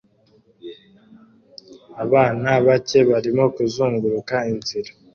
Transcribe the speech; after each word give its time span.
Abana 2.03 2.49
bake 2.65 2.99
barimo 3.09 3.43
kuzunguruka 3.55 4.35
inzira 4.51 4.91